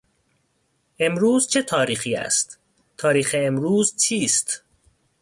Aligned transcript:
امروز 0.99 1.47
چه 1.47 1.61
تاریخی 1.63 2.15
است؟ 2.15 2.59
تاریخ 2.97 3.35
امروز 3.37 3.95
چیست؟ 3.95 4.63